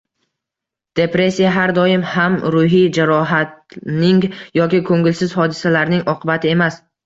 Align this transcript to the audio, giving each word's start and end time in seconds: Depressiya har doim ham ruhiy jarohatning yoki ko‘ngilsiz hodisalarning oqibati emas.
Depressiya 0.99 1.51
har 1.57 1.73
doim 1.79 2.07
ham 2.15 2.39
ruhiy 2.57 2.87
jarohatning 2.99 4.25
yoki 4.63 4.83
ko‘ngilsiz 4.91 5.41
hodisalarning 5.43 6.05
oqibati 6.19 6.57
emas. 6.59 6.85